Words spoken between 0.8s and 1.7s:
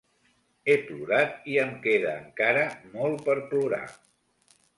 plorat i